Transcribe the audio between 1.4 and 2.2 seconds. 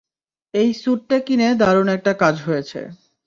দারুণ একটা